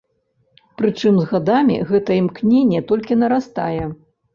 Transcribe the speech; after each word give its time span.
Прычым 0.83 1.13
з 1.21 1.27
гадамі 1.35 1.77
гэтае 1.93 2.19
імкненне 2.25 2.87
толькі 2.93 3.23
нарастае. 3.23 3.83